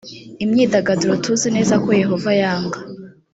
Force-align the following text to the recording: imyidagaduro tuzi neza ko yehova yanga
imyidagaduro 0.43 1.13
tuzi 1.23 1.47
neza 1.55 1.75
ko 1.83 1.89
yehova 2.01 2.31
yanga 2.41 2.79